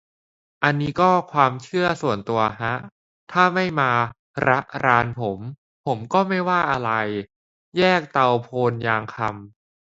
[0.63, 2.73] อันนี้ก็ความเชื่อส่วนตัวฮะ
[3.31, 3.91] ถ้าไม่มา
[4.47, 5.39] ระรานผม
[5.85, 6.91] ผมก็ไม่ว่าอะไร
[7.77, 9.31] แยกเตาโพนยางคำ